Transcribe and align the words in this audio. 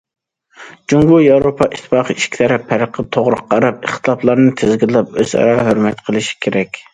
جۇڭگو- 0.93 1.19
ياۋروپا 1.23 1.67
ئىتتىپاقى 1.67 2.15
ئىككى 2.19 2.31
تەرەپ 2.39 2.65
پەرققە 2.71 3.05
توغرا 3.17 3.39
قاراپ، 3.53 3.85
ئىختىلاپلارنى 3.89 4.55
تىزگىنلەپ، 4.63 5.21
ئۆزئارا 5.21 5.63
ھۆرمەت 5.69 6.03
قىلىشى 6.11 6.37
كېرەك. 6.49 6.83